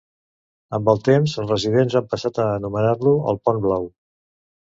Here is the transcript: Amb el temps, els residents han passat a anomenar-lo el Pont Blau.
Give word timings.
Amb 0.77 0.87
el 0.93 1.01
temps, 1.07 1.35
els 1.43 1.51
residents 1.51 1.97
han 1.99 2.09
passat 2.13 2.41
a 2.45 2.49
anomenar-lo 2.55 3.13
el 3.33 3.39
Pont 3.49 3.61
Blau. 3.67 3.87